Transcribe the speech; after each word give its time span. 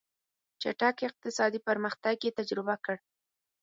چټک 0.61 0.95
اقتصادي 1.09 1.59
پرمختګ 1.67 2.17
یې 2.25 2.31
تجربه 2.39 2.75
کړ. 2.85 2.95